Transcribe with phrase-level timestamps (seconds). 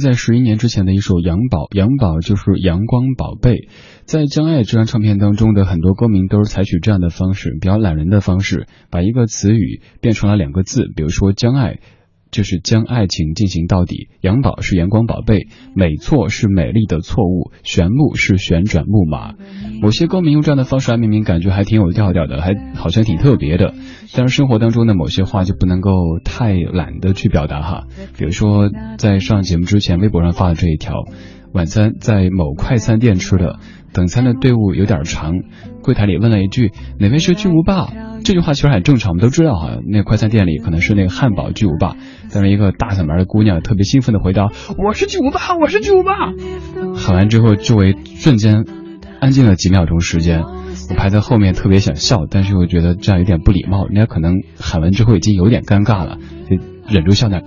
[0.00, 3.68] 在十一年之前的一首《杨宝》，杨宝就是阳光宝贝。
[4.04, 11.78] 在《将爱》这张唱片当中的很多歌名都是采取这样的方式，比较懒人的方式，把一个词语变成了两个字，比如说“将爱”。
[12.30, 14.08] 就是将爱情进行到底。
[14.20, 19.34] 杨宝是阳光宝贝，美错是美丽的错误，旋木是旋转木马。
[19.80, 23.74] 某些歌名用这样的方式来命名，感觉还挺有调调的，还好像挺特别的。
[24.14, 27.84] 但是生活当中的某些话就不能够太懒得去表达哈。
[28.18, 28.68] 比如说，
[28.98, 30.94] 在上节目之前，微博上发的这一条：
[31.52, 33.58] 晚餐在某快餐店吃的，
[33.92, 35.34] 等餐的队伍有点长，
[35.82, 37.88] 柜台里问了一句：“哪位是巨无霸？”
[38.22, 41.96] 这句话其实很正常，我们都知道哈，那快餐店里可能是那个汉堡巨无霸，
[42.32, 44.48] 但是一个大嗓门的姑娘特别兴奋的回答
[44.78, 46.12] ：“我是巨无霸，我是巨无霸。”
[46.94, 48.64] 喊完之后，周围瞬间
[49.20, 50.42] 安静了几秒钟时间。
[50.42, 56.18] 我排在后面，特别想笑，但是又觉得这样有点不礼貌，人家可能喊完之后已经有点尴尬了，
[56.48, 56.56] 就
[56.94, 57.42] 忍住笑点。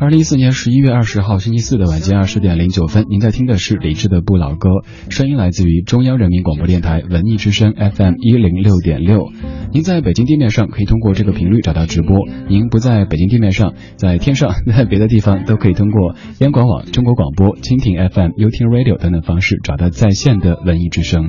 [0.00, 4.68] 二零一四年十一月二十号星期四的晚间二十点零九分，您在听的是李志的不老歌，
[5.10, 9.32] 声音来自于中央人民广播电台文艺之声 FM 一零六点六。
[9.72, 12.16] 您在北京地面上可以通过这个频率找到直播，
[12.48, 21.24] 您不在北京地面上，在天上， 在别的地方都可以通过央广网、中国广播、蜻蜓 FM、优听 Radio 等等方式找到在线的文艺之声。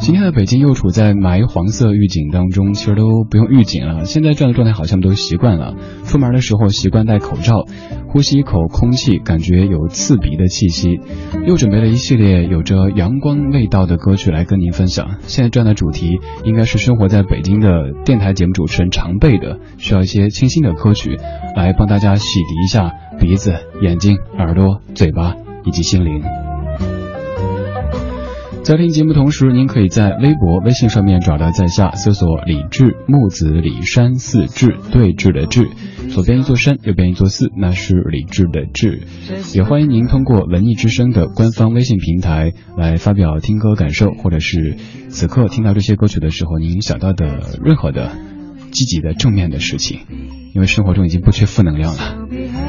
[0.00, 4.04] 今天的北京又处在霾黄色预警当中，其实都不用预警了。
[4.04, 5.74] 现在这样的状态好像都习惯了。
[6.04, 7.66] 出门的时候习惯戴口罩，
[8.06, 11.00] 呼吸一口空气，感觉有刺鼻的气息。
[11.46, 15.16] 又准备了一系列有着阳光味道的歌曲来跟您分享。
[15.22, 21.18] 现在这样的主题应该是生活在北京的电台节目主持人常备的，需要一些清新的歌曲
[21.54, 23.52] 来帮大家洗涤一下鼻子、
[23.82, 25.34] 眼睛、耳朵、嘴巴
[25.64, 26.47] 以及心灵。
[28.64, 35.70] 在听节目同时，您可以在微博、微信上面找到在下搜索“李志木子李山寺志对峙的志”，
[36.12, 39.04] 左边一座山，右边一座寺，那是李志的志。
[39.54, 44.76] 也欢迎您通过文艺之声的官方微信平台来发表听歌感受，或者是
[45.08, 48.12] 此刻听到这些歌曲的时候，您想到的任何的
[48.70, 50.00] 积极的正面的事情，
[50.54, 52.67] 因为生活中已经不缺负能量了。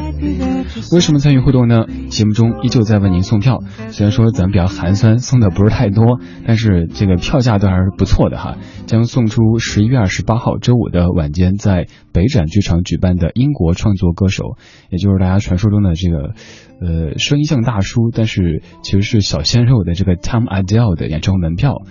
[0.92, 1.86] 为什么参与互动呢？
[2.10, 8.58] 节目中依旧在为您送票，虽然说咱们比较寒酸，送的不是太多，但是这个票价都还是不错的哈。
[8.86, 14.58] 将送出十一月二十八号周五的晚间在北展剧场举办的英国创作歌手，
[14.90, 16.34] 也就是大家传说中的这个
[16.82, 21.84] 呃声音像大叔，但是其实是小鲜肉的这个 Tom Adele 的演唱会门票。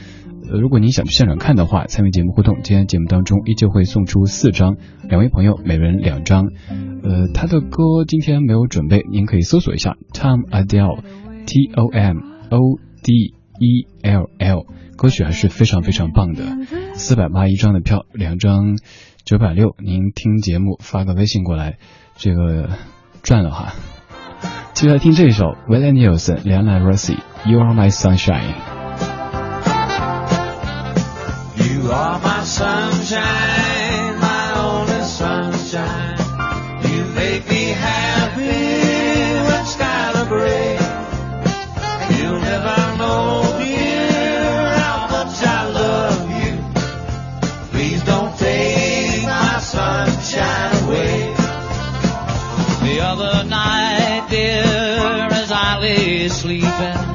[0.51, 4.77] 如果您想去现场看的话，参与节目互动，今天节目当中依旧会送出四张，
[5.09, 6.47] 两位朋友每人两张。
[7.03, 12.19] 呃，他的歌今天没有准备，您可以搜索一下 Tom Adele，T O M
[12.51, 12.59] O
[13.03, 14.67] D E L L，
[14.97, 16.45] 歌曲还是非常非常棒的。
[16.95, 18.79] 四百八一张的票，两张
[19.25, 21.79] 九百六，您听节目发个微信过来，
[22.17, 22.71] 这个
[23.23, 23.75] 赚了哈。
[24.73, 28.68] 接下来听这一首 Willie Nelson、梁兰 Rossi，You Are My Sunshine。
[31.89, 36.19] You are my sunshine, my only sunshine.
[36.85, 38.45] You make me happy
[39.47, 40.77] when skies are gray.
[42.19, 46.55] You'll never know, dear, how much I love you.
[47.71, 51.35] Please don't take my sunshine away.
[52.83, 57.08] The other night, dear, as I lay sleeping,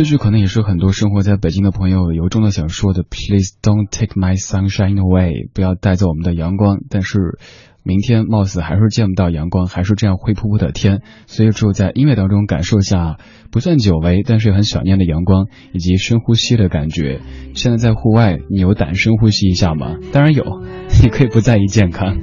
[0.00, 6.78] 这句可能也是很多生活在北京的朋友由衷的想说的：Please don't take my sunshine away，不要带走我们的阳光。
[6.88, 7.38] 但是。
[7.82, 13.16] 明天貌似还是见不到阳光，还是这样灰扑扑的天，所以只有在音乐当中感受下
[13.50, 17.20] 不算久违，但是很想念的阳光以及深呼吸的感觉。
[17.54, 19.96] 现在在户外，你有胆深呼吸一下吗？
[20.12, 20.44] 当然有，
[21.02, 22.18] 你可以不在意健康。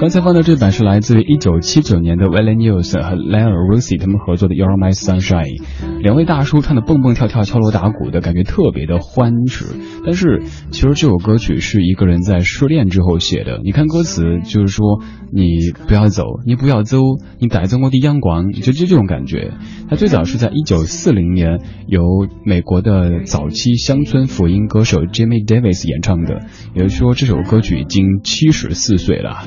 [0.00, 5.60] 刚才放的这版是来自于一九七九年的 Willie Nelson 和 Leon Richie 他们合作的 You're My Sunshine，
[6.00, 9.64] 两位大叔唱的蹦蹦跳跳、敲锣打鼓的感觉特别的欢实。
[10.04, 13.60] 但是其实这首歌曲是一个人在失恋之后写的。
[13.64, 15.02] 你看歌词就是说
[15.32, 16.98] 你不要走，你不要走，
[17.40, 19.52] 你带走我的阳光，就就这种感觉。
[19.90, 22.02] 他最早是在一九四零年由
[22.44, 29.42] 美国的早期乡村福音歌手 Jimmy Davis 演唱的，也就是说这首歌曲已经七十四岁了。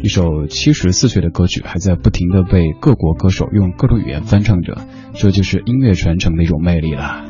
[0.00, 4.78] 一首七十四岁的歌曲，还在不停的被各国歌手用各种语言翻唱着，
[5.14, 7.24] 这就是音乐传承的一种魅力啦。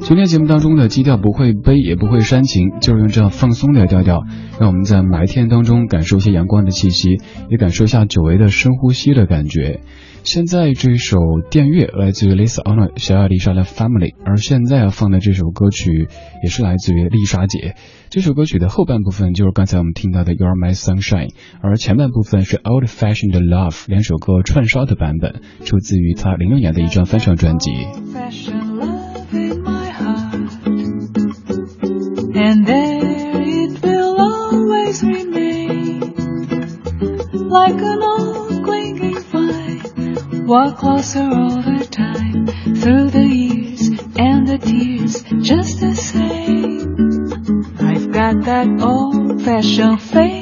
[0.00, 4.22] 今天节目当中的基调不会悲也不会煽情，就是用这样放松的调调，
[4.60, 7.20] 让我们在白天当中感受一些阳光的气息，
[7.50, 9.80] 也感受一下久违的深呼吸的感觉。
[10.26, 11.18] 现在这首
[11.50, 16.08] 电乐来自于 Lisa Ono 小亚丽莎的 Family，而现在要放的这首歌曲
[16.42, 17.76] 也是来自于丽莎姐。
[18.10, 21.30] 这首歌曲的后半部分就是刚才我们听到的 You're My Sunshine，
[21.62, 27.70] 而前半部分是 Old Fashioned Love，两首歌串烧的版本，出自于她零六年的一张翻唱专辑。
[32.34, 36.00] And there it will always remain,
[37.48, 38.45] like a.
[40.46, 46.94] Walk closer all the time, through the years and the tears, just the same.
[47.80, 50.35] I've got that old-fashioned faith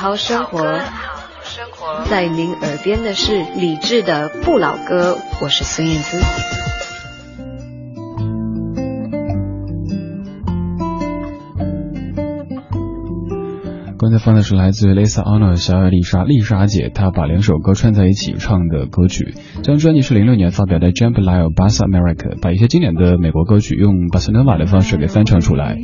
[0.00, 0.80] 好好生活。
[2.08, 6.16] 在您耳边的是理智的不老歌，我是孙燕姿。
[13.98, 19.34] 刚才放的是来自 Lisa Honor 小野丽莎丽莎姐，她把两首歌串在一起唱的歌曲。
[19.56, 25.76] 这张专辑是零六年发表的《Jambalaya Bossa America》，把一些经典的美国歌曲用巴塞诺瓦的方式给翻唱出来。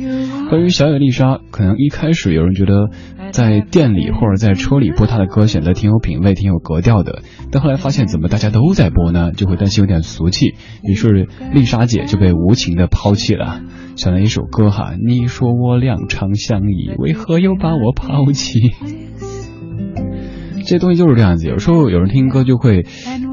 [0.49, 2.89] 关于小野丽莎，可能一开始有人觉得
[3.31, 13.59] 在店里或者在车里播她的歌显得挺有品位、挺有格调的，但后来发现怎么大家都在播呢，就会担心有点俗气，于是丽莎姐就被无情的抛弃了。
[13.97, 18.71] 想了一首歌哈，你说我两长相依，为何又把我抛弃？
[20.67, 22.85] 这些东西就是这样子，有时候有人听歌就会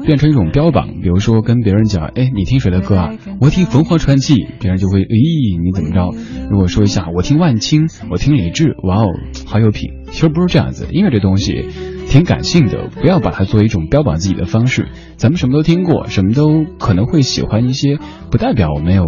[0.05, 3.11] 变成一种标榜，比如说跟别人讲，哎，你听谁的歌啊？
[3.41, 6.15] 我听凤凰传奇，别人就会，咦，你怎么着？
[6.49, 9.07] 如果说一下，我听万青，我听李志，哇哦，
[9.45, 9.91] 好有品。
[10.11, 11.67] 其实不是这样子，音乐这东西
[12.07, 14.87] 挺感性的，不要把它作为一种标榜自己的方式。
[15.17, 17.97] 咱们什么都听过，什么都可能会喜欢一些，
[18.31, 19.03] 不代表我没有。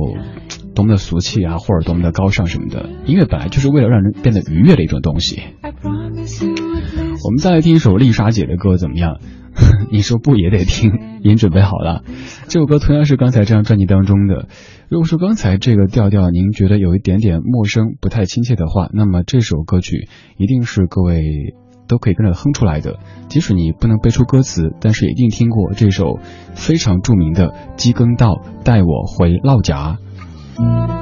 [0.78, 5.42] 多么的俗气啊，或者多么的高尚什么的，音乐本来就是为了让人变得愉悦的一种东西。
[7.26, 9.18] 我们再来听一首丽莎姐的歌怎么样？
[9.92, 10.92] 你说不也得听？
[11.22, 12.04] 已经准备好了。
[12.48, 14.48] 这首歌同样是刚才这张专辑当中的。
[14.88, 20.08] 如果说刚才这个调调您觉得有一点点陌生、不太亲切的话，那么这首歌曲
[20.38, 21.56] 一定是各位
[21.88, 23.00] 都可以跟着哼出来的。
[23.30, 26.20] 即使你不能背出歌词，但是一定听过这首
[26.54, 29.98] 非常著名的《鸡耕道带我回老家》。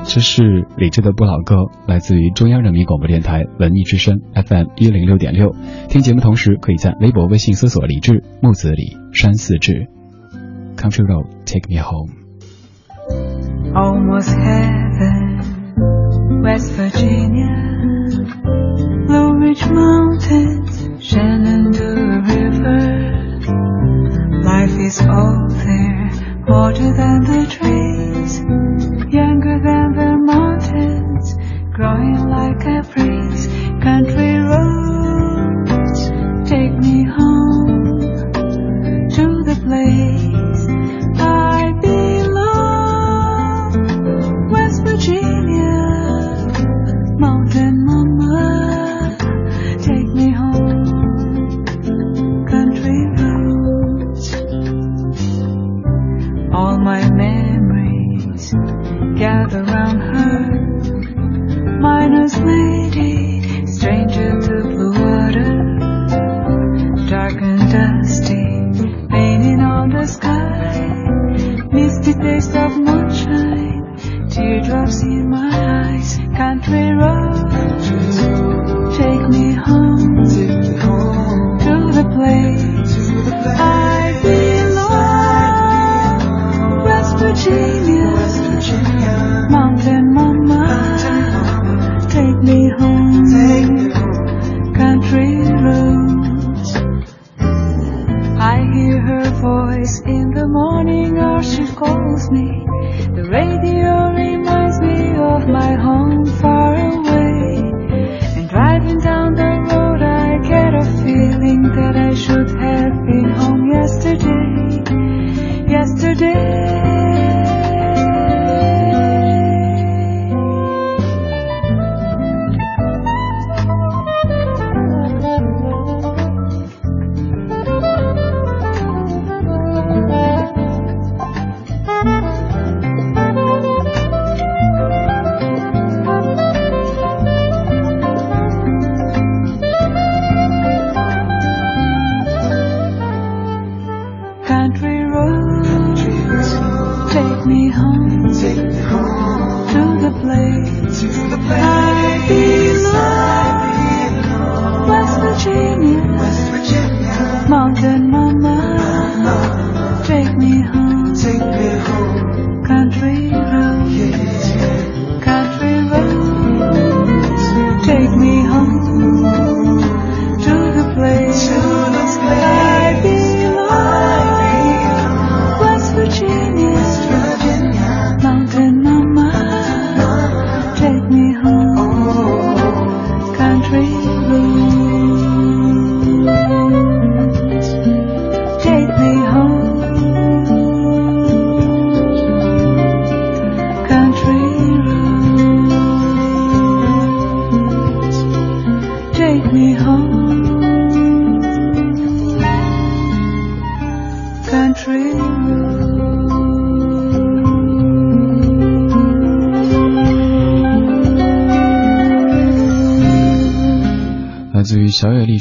[0.05, 1.55] 这是李志的不老歌，
[1.87, 5.55] 来自于中央人民广播电台文艺之声 FM 一零六点六。
[5.89, 9.87] 听节目同时，可以在微博、微信搜索“李志木子李山寺志
[10.75, 12.11] Country Road Take Me Home”。
[13.75, 15.41] almost heaven,
[16.41, 17.51] West Virginia,
[19.05, 22.79] Blue Ridge Mountains, Shenandoah River.
[24.43, 26.09] Life is old there,
[26.47, 28.41] older than the trees,
[29.11, 29.24] younger
[29.63, 31.35] than the mountains,
[31.73, 33.24] growing like a breeze.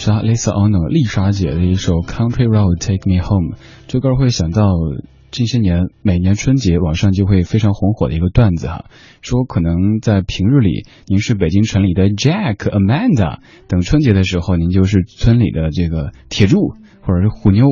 [0.04, 3.56] 莎 Lisa Ono 丽莎姐的一首《Country Road Take Me Home》。
[3.86, 4.74] 这歌会想到
[5.30, 8.84] 近些年每年春节网上就会非常红火的一个段子哈，
[9.22, 17.64] 说可能在平日里您是北京城里的 Jack、Amanda，等春节的时候您就是村里的这个铁柱或者是虎妞。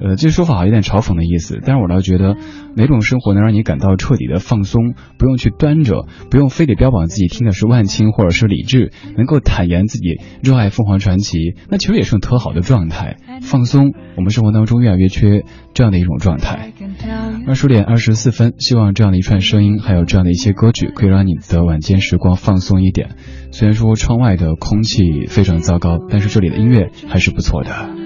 [0.00, 2.36] 呃，这说法好有点嘲讽的意思，但是我倒觉得
[2.76, 13.16] 哪种生活能让你感到彻底的放松，不用去端着，不用非得标榜自己听的是万青或者是李志，能够坦言自己热爱凤凰传奇，那其实也是种特好的状态。
[13.42, 16.72] 放松，我们生活当中越来越缺这样的一种状态。
[17.46, 23.10] 二十点二十四分，希望这样的一串声音，还有这样的一些歌曲，可以让你的晚间时光放松一点。
[23.50, 28.01] 虽然说窗外的空气非常糟糕，但是这里的音乐还是不错的。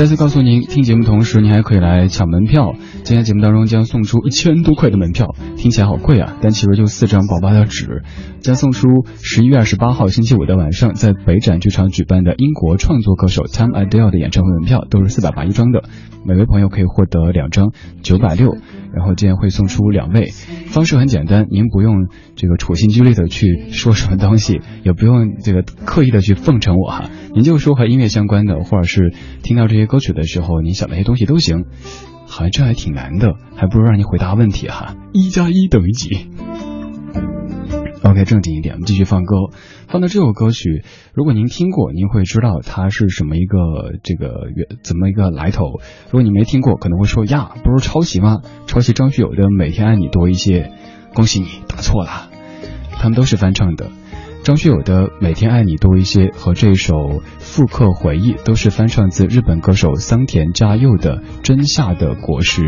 [0.00, 2.72] 再次告诉您，听节目同时，您还可以来抢门票。
[3.04, 8.02] 今天节目当中将送出一千多块的门票，听起来好贵啊，但其实就四张薄薄的纸。
[8.40, 8.88] 将送出
[9.20, 15.82] 十一月二十八号星期五的晚上，在北展剧场举办的英国创作歌手 Tom Adele 的演唱会门票，都是四百八一张的，
[16.24, 18.56] 每位朋友可以获得两张，九百六。
[18.94, 20.32] 然后今天会送出两位，
[20.66, 31.64] 方式很简单，您不用这个处心积虑的去说什么东西， 也不用这个刻意的去奉承我哈，您就说和音乐相关的，或者是听到这些歌曲的时候，您想那些东西都行。
[32.32, 34.94] 好像这还挺难的，还不如让你回答问题哈。
[35.12, 36.28] 一加一等于几
[38.02, 39.36] ？OK，正经一点，我们继续放歌。
[39.88, 43.58] 放的这首歌曲，如果您听过，您会知道它是什么一个
[44.02, 44.48] 这个
[44.82, 45.80] 怎么一个来头。
[46.06, 48.38] 如果你没听过，可能会说呀，不是抄袭吗？
[48.66, 50.62] 抄袭张学友的《每天爱你多一些》，
[51.14, 52.30] 恭喜你答错了，
[52.92, 53.90] 他们都是翻唱的。
[54.42, 56.94] 张学友的《每天爱你多一些》和这首
[57.38, 62.62] 《复刻回忆》都是翻唱自日本歌手桑田佳佑的《真夏的果实》。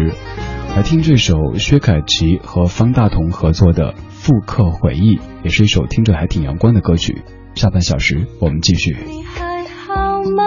[0.77, 7.24] 来听这首薛凯琪和方大同合作的《复刻回忆》，也是一首听着还挺阳光的歌曲。
[7.56, 8.96] 下半小时我们继续。
[9.04, 10.44] 你还好吗？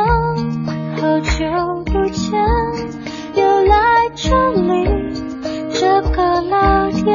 [0.95, 1.29] 好久
[1.83, 2.39] 不见，
[3.35, 3.75] 又来
[4.15, 4.87] 这里
[5.73, 7.14] 这个老店。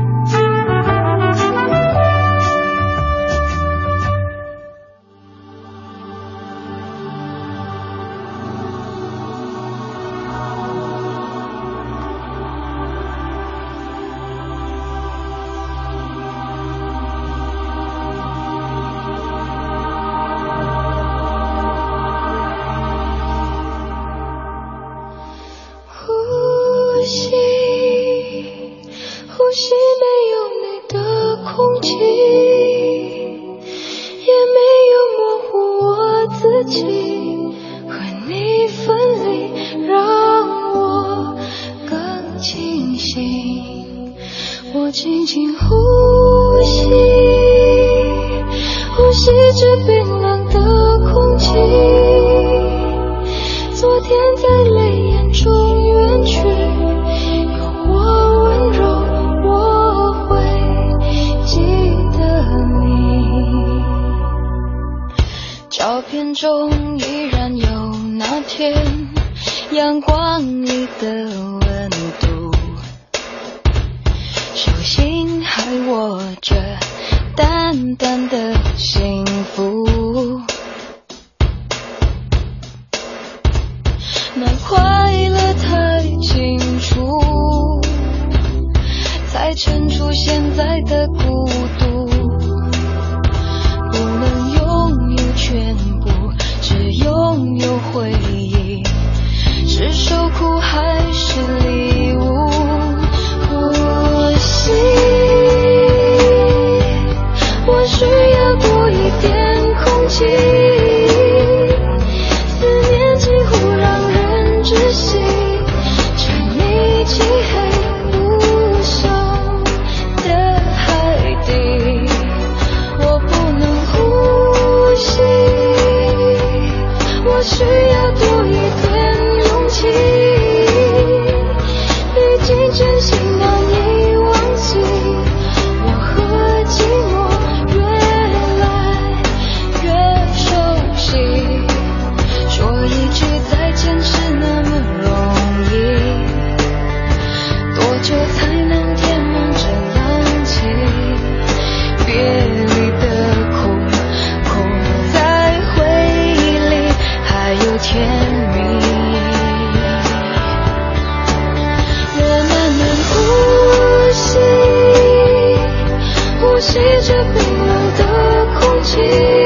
[168.91, 169.40] Jesus.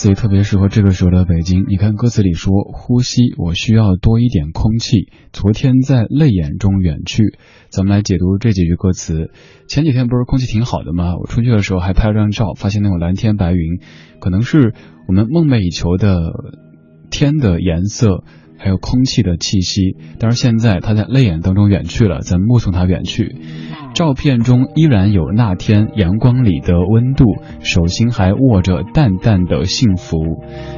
[0.00, 1.66] 所以特别适合这个时候的北京。
[1.68, 5.10] 你看歌词里说：“呼吸，我需要多一点空气。
[5.30, 7.36] 昨天在泪眼中远去。”
[7.68, 9.30] 咱们来解读这几句歌词。
[9.68, 11.16] 前几天不是空气挺好的吗？
[11.20, 13.82] 我出去的时候还拍了张照，发现那种蓝天白云，
[14.20, 14.72] 可能是
[15.06, 16.32] 我们梦寐以求的
[17.10, 18.24] 天的颜色，
[18.60, 19.96] 还有空气的气息。
[20.18, 23.34] 但是现在他在泪眼当中远去了，咱目送他远去。
[23.92, 27.24] 照片中依然有那天阳光里的温度，
[27.60, 30.18] 手心还握着淡淡的幸福。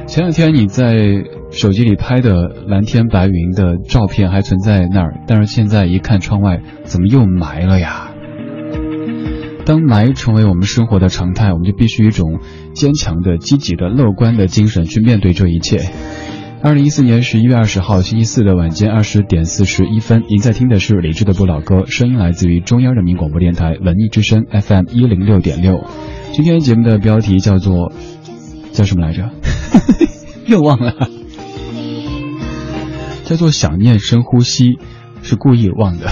[0.07, 8.09] 前两天你在手机里拍的蓝天白云的照片还存在那儿，但是现在一看窗外，怎么又埋了呀？
[9.65, 12.39] 当霾成为我们生活的常态，我们就必须一种
[12.73, 15.77] 坚强的、积极的、乐观的精神去面对这一切。
[16.65, 25.83] 二零一四年十一月二十号星期四的晚间二十点四十一分，您在听的是李志的不老歌，声音来自于中央人民广播电台文艺之声 FM 一零六点六。
[26.31, 27.91] 今天节目的标题叫做
[28.71, 29.29] 叫什么来着？
[30.47, 30.93] 又忘了，
[33.25, 34.79] 叫做想念深呼吸，
[35.21, 36.05] 是故意忘的。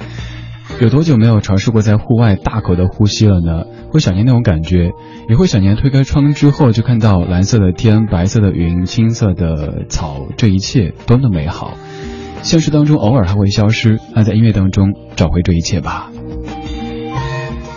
[0.80, 3.66] 有多久没有尝试过在户外大口的呼吸了呢？
[3.96, 4.92] 会想念那种感觉，
[5.26, 11.78] 也会想念推开窗之后就看到蓝色的天、白色的云、青色的草，这一切多么美好。
[12.42, 16.10] 现实当中偶尔还会消失，那在音乐当中找回这一切吧。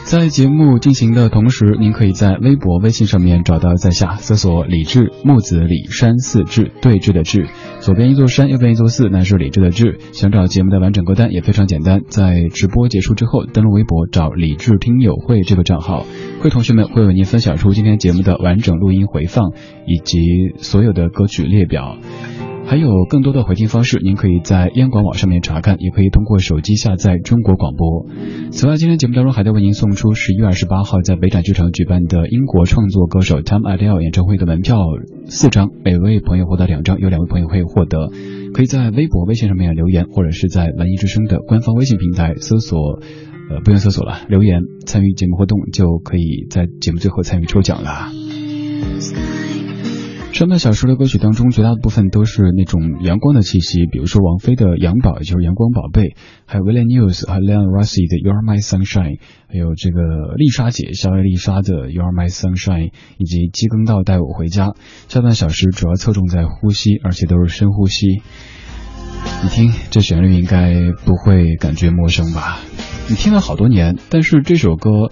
[0.09, 7.47] 在节目进行的同时，您可以在微博、微信上面找到在下，搜索“李志木子李山寺志对峙的志”，
[7.79, 9.99] 左边一座山，右边一座寺，那是李志的志。
[10.11, 16.07] 想找节目的完整歌单也非常简单，在直播结束之后，登录微博找“李志听友会”这个账号，
[16.41, 19.51] 会同学们会为您分享出今天节目的完整录音回放
[19.85, 20.17] 以及
[20.57, 21.99] 所有的歌曲列表。
[22.69, 28.05] 还有更多的回听方式，您可以在央广网上面查看，也可以通过手机下载中国广播。
[28.51, 34.77] 此外，今天节目当中还在为您送出十一月二十八号在北展剧场举办的英国创作歌手 Tom Adele 演唱会的门票
[35.25, 38.11] 四张，每位朋友获得两张，有两位朋友会获得。
[38.53, 42.99] 可以在微博、微信上面留言，或者是在文艺之声的官方微信平台搜索，
[43.49, 48.11] 呃，不用搜索了，留言参与节目活动，就可以在节目最后参与抽奖了。
[50.31, 56.15] 上半小时的歌曲当中，绝大部分都是那种阳光的气息，比如说王菲的《阳宝》，也就是阳光宝贝，
[56.45, 59.17] 还有 Willie News 和 Leon Rossi 的《You Are My Sunshine》，
[59.49, 64.75] 还有这个丽莎姐肖丽莎的《You Are My Sunshine》，以及鸡更道带我回家。
[65.09, 68.21] 下半小时主要侧重在呼吸，而且都是深呼吸。
[69.43, 72.59] 你听这旋律应该不会感觉陌生吧？
[73.09, 75.11] 你听了好多年，但是这首歌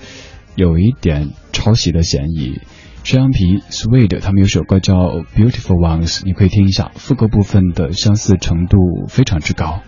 [0.55, 2.61] 有一点抄袭的嫌疑。
[3.07, 4.93] 山羊皮 Suede 他们有首歌叫
[5.33, 9.79] 《Beautiful Ones》，你可以听一下，副歌部分的相似程度非常之高。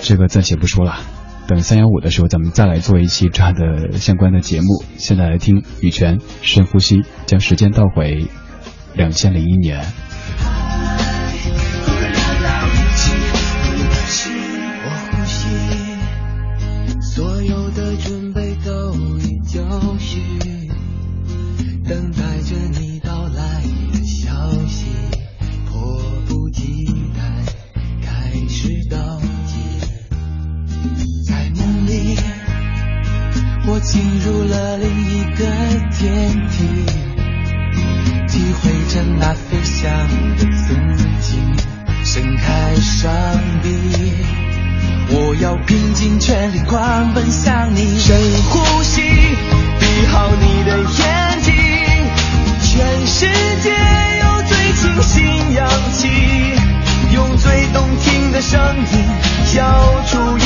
[0.00, 0.96] 这个暂且不说了，
[1.46, 4.82] 等三幺五的时候咱们再来做一期这样的相关的节目。
[4.96, 8.28] 现在来听羽泉深呼吸，将时间倒回
[8.94, 9.84] 两千零一年。
[21.88, 23.62] 等待着你到来
[23.94, 24.28] 的消
[24.66, 24.84] 息，
[25.66, 26.84] 迫不及
[27.16, 27.22] 待
[28.02, 29.56] 开始倒计，
[31.26, 32.18] 在梦里，
[33.66, 35.46] 我进入了另一个
[35.96, 36.66] 天体，
[38.28, 39.90] 体会着那飞翔
[40.36, 40.74] 的自
[41.22, 41.38] 己，
[42.04, 43.10] 伸开双
[43.62, 43.68] 臂。
[45.10, 48.14] 我要拼尽全力狂奔向你，深
[48.50, 51.27] 呼吸，闭好你的眼睛，
[53.08, 53.26] 世
[53.62, 53.70] 界
[54.20, 56.08] 有最清新氧气，
[57.10, 58.60] 用最动听的声
[58.92, 59.08] 音
[59.46, 60.36] 消除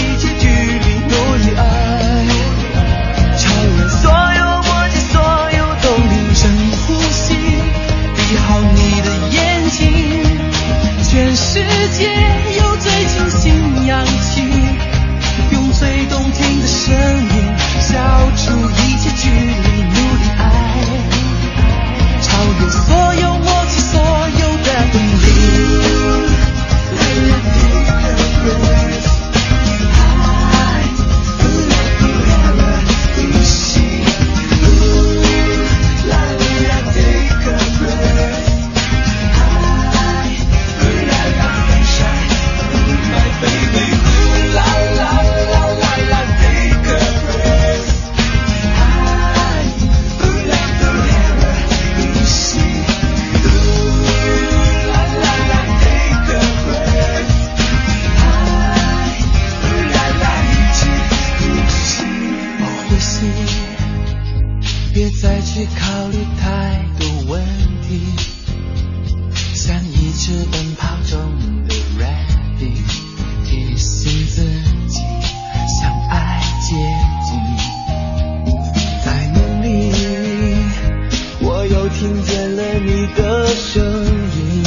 [82.78, 84.64] 你的声音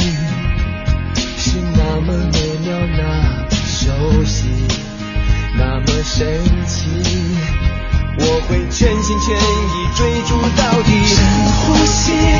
[1.36, 4.46] 是那么美妙那么熟悉
[5.56, 6.26] 那么神
[6.66, 6.90] 奇
[8.18, 11.04] 我会全心全意追逐到底。
[11.04, 12.35] 深呼吸。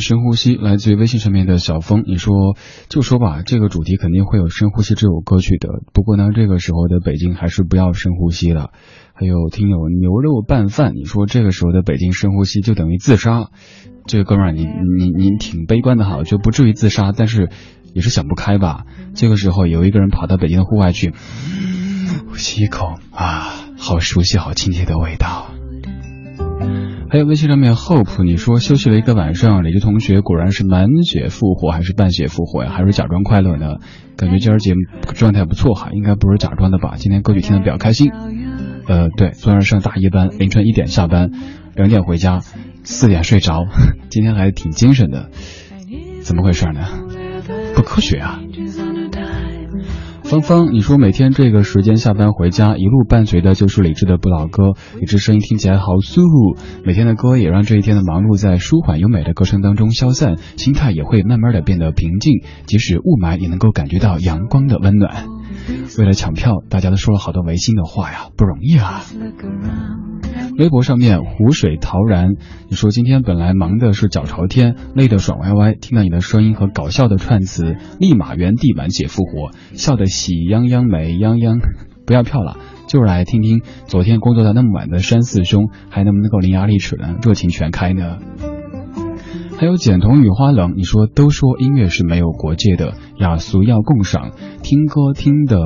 [0.00, 2.56] 深呼吸来自于微信上面的小峰，你说
[2.88, 5.68] 就说吧，这个主题肯定会有深呼吸这首歌曲的。
[5.92, 8.70] 不过呢，这个时候的北京还是不要深呼吸了。
[9.14, 13.50] 还有听友牛肉拌饭，你说这个时候的北京深呼吸就等于自杀。
[14.06, 17.50] 这个哥们儿，你你你挺悲观的哈，就不至于自杀，但是
[17.92, 18.84] 也是想不开吧。
[19.14, 21.12] 这个时候有一个人跑到北京的户外去，
[22.30, 25.59] 呼吸一口啊，好熟悉、好亲切的味道。
[27.10, 32.70] 还有微信上面 hope，你说休息了一个晚上，李志同学果然是满血复活还是半血复活呀？
[32.70, 33.76] 还是假装快乐呢？
[34.16, 34.80] 感觉今儿节目
[35.14, 36.94] 状态不错哈，应该不是假装的吧？
[36.96, 38.12] 今天歌曲听得比较开心。
[38.86, 41.30] 呃，对，昨天上大夜班，凌晨一点下班，
[41.74, 42.40] 两点回家，
[42.84, 43.66] 四点睡着，
[44.10, 45.30] 今天还挺精神的，
[46.22, 46.86] 怎么回事呢？
[47.74, 48.40] 不科学啊！
[50.30, 56.56] 芳芳，你说每天这个时间下班回家，一路伴随的就是李志的不老歌，李志声音听起来好舒服。
[56.84, 65.26] 每天的歌也让这一天的忙碌在舒缓优美的歌声当中消散，心态也会慢慢的变得平静，即使雾霾也能够感觉到阳光的温暖。
[65.98, 69.02] 为了抢票，大家都说了好多违心的话呀，不容易啊。
[70.60, 72.34] 微博上面湖水陶然，
[72.68, 81.62] 你说今天本来忙的是脚朝天，累得爽歪歪，听到你的声音和搞笑的串词，立马原地满血复活，笑得喜泱泱美泱泱。
[82.04, 87.16] 不要票了，就是来听听昨天工作到那么晚的山四兄还能不能够伶牙俐齿呢？
[87.22, 88.18] 热情全开呢？
[89.58, 94.32] 还有简童雨花冷，你说都说音乐是没有国界的，雅俗要共赏，
[94.62, 95.58] 听歌听的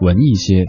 [0.00, 0.64] 文艺些，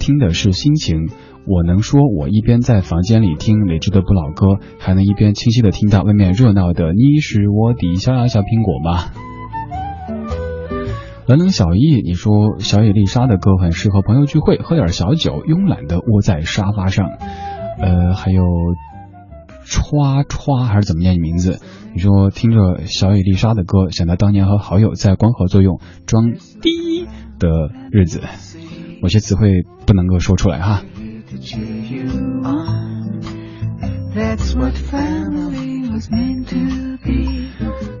[0.00, 1.10] 听的是心情。
[1.46, 9.10] 我能说，我一边在房间里听雷志的不老歌，还能一边清晰的听到外面热闹的你是我的小呀小苹果吗？
[11.26, 17.08] 冷冷小易，你说小野丽莎的歌很适合朋友聚会，喝点小酒，慵懒的窝在沙发上。
[17.78, 18.42] 呃，还有
[19.64, 21.60] 歘歘还是怎么念你名字？
[21.94, 26.32] 你说听着小野丽莎的歌，想到当年和好友在光合作用装
[26.62, 27.06] 逼
[27.38, 28.22] 的日子，
[29.02, 30.82] 某些词汇不能够说出来哈。
[34.14, 37.50] That's what family was meant to be.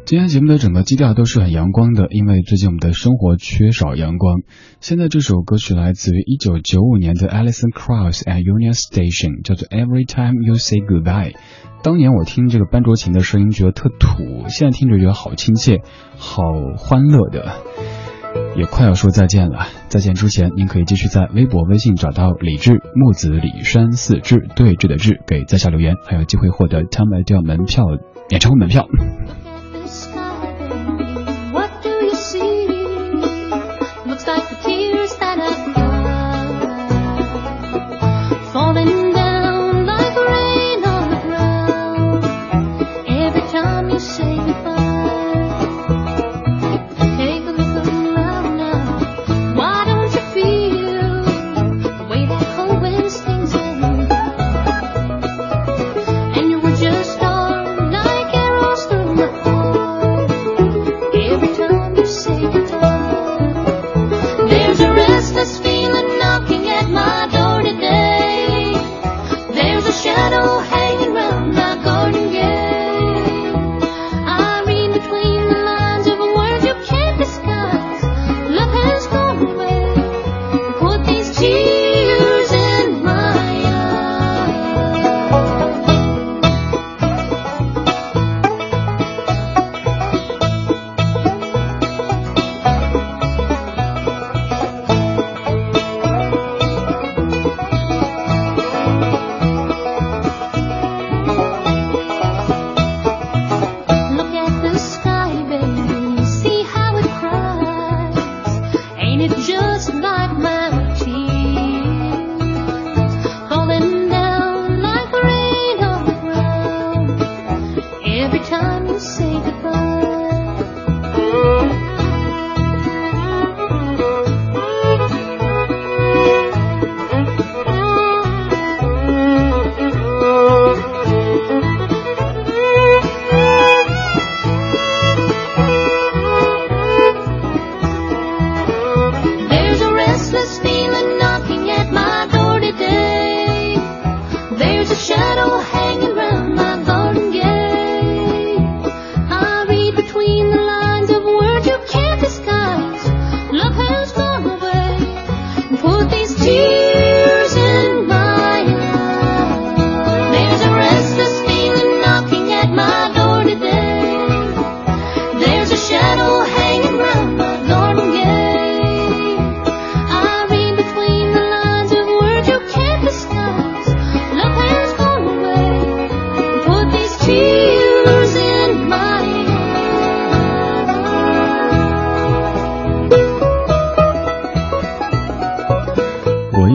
[0.06, 4.40] 今天节目的整个基调都是很阳光的，因为最近我们的生活缺少阳光。
[4.80, 11.34] 现在这首歌曲来自于一九九五年的 Alison Krauss at Union Station，叫做 Every Time You Say Goodbye。
[11.82, 15.82] 当年我听这个班卓琴的声音觉得特土，现在听着觉得好亲切，
[16.16, 16.40] 好
[16.78, 17.52] 欢乐的。
[18.56, 27.84] 也快要说再见了，再见之前，您可以继续在微博、微信找到李志木子李山四志对峙的志，给在下留言，还有机会获得 Tom Adele 门票
[28.30, 28.86] 演唱会门票。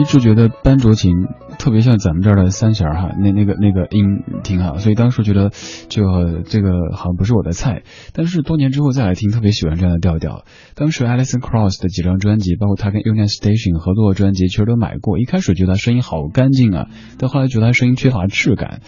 [0.00, 1.12] 一直觉得班卓琴
[1.58, 5.50] 特别像咱们这儿的三弦哈，那那个那个音挺好，所以当时觉得
[5.90, 7.82] 就这个好像不是我的菜。
[8.14, 10.46] 但是多年之后再来听，特别喜欢这样的调调。
[10.74, 15.18] 当时 Alison Cross 的几张专辑，包括他跟 Union Station 合作的专辑，其实都买过。
[15.18, 16.86] 一开始觉得他声音好干净啊，
[17.18, 18.80] 但后来觉得他声音缺乏质感。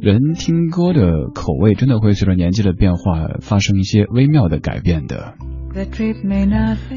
[0.00, 5.34] 人听歌的口味真的会随着年纪的变化发生一些微妙的改变的。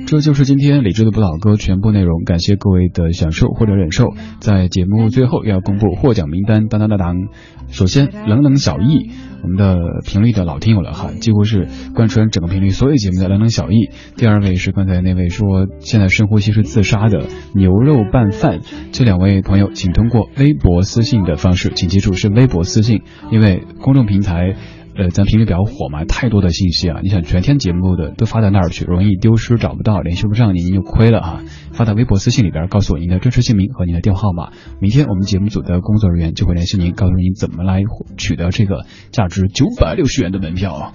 [0.08, 4.14] 这就是今天李志的不老歌全部内容，感谢各位的享受或者忍受。
[4.40, 7.28] 在节目最后要公布获奖名单，当当当当。
[7.68, 13.90] 首先，冷冷小易，我们的频率的老听友了哈，几乎是贯穿整个频率所有节目的冷冷小易。
[14.16, 18.60] 第二位是刚才那位说现在深呼吸是自杀的牛肉拌饭。
[18.92, 24.56] 这两位朋友，请通过微博私信的方式，请记住是微博私信，因为公众平台。
[25.00, 27.00] 呃，咱频率比较火嘛，太多的信息啊！
[27.02, 31.42] 你想全天节目的都发到那儿去，容易丢失，找不到，联系不上您，您就亏了啊！
[31.72, 34.52] 发到微博私信里边，告诉我您的真实姓名和您的电话号码。
[34.82, 37.82] 明天我们节目组的工作人员就会联系您，告诉您怎么来
[38.18, 40.92] 取得这个价值九百六十元的门票。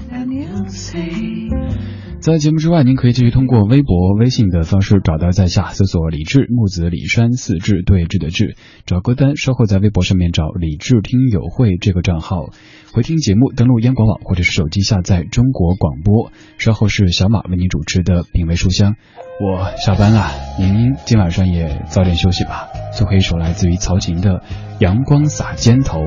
[2.21, 12.49] 在节目之外，您可以继续通过微博、微信的方式找到在下，搜索“李志木子李山四志对峙的志”，找歌单，稍后在微博上面找“李志听友会”这个账号，
[12.95, 16.30] 回听节目，登录央广网或者是手机下载中国广播。
[16.59, 18.95] 稍后是小马为您主持的品味书香。
[19.40, 20.30] 我下班了，
[20.61, 22.68] 您今晚上也早点休息吧。
[22.97, 24.34] 最后一首来自于曹琴的
[24.78, 26.03] 《阳光洒肩头》。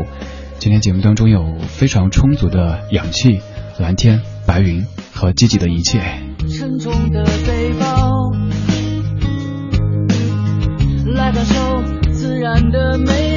[0.59, 3.41] 今天节目当中有非常充足的氧气、
[3.77, 5.99] 蓝天、白云和积极的一切。
[6.47, 8.31] 沉重的背包，
[11.13, 11.83] 来感受
[12.13, 13.36] 自然的美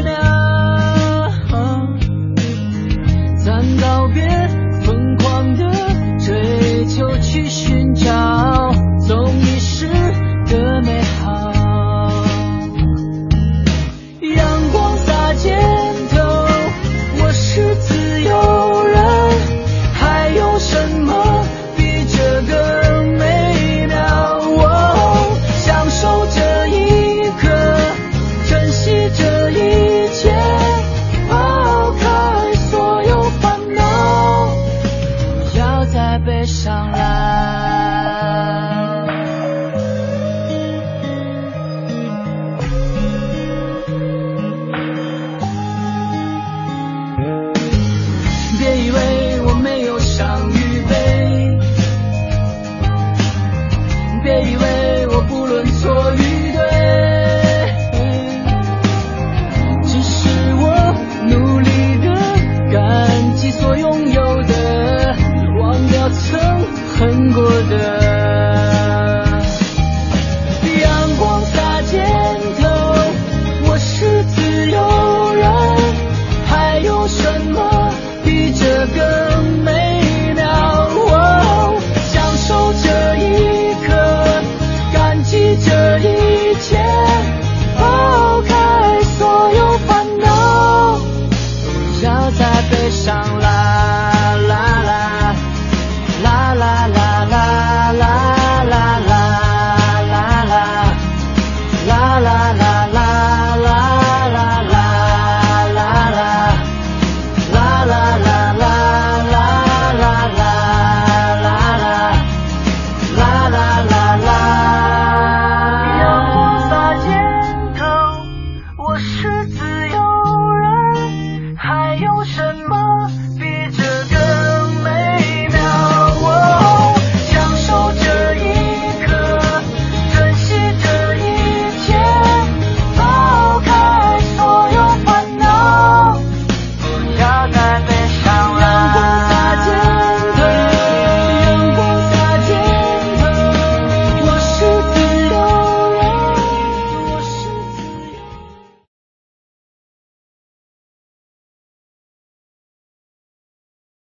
[3.81, 4.23] 告别
[4.85, 5.71] 疯狂的
[6.19, 7.60] 追求，去。